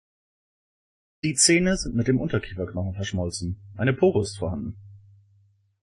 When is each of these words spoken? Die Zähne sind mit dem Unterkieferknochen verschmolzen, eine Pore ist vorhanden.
Die 1.23 1.35
Zähne 1.35 1.77
sind 1.77 1.95
mit 1.95 2.07
dem 2.07 2.19
Unterkieferknochen 2.19 2.95
verschmolzen, 2.95 3.61
eine 3.77 3.93
Pore 3.93 4.23
ist 4.23 4.39
vorhanden. 4.39 4.75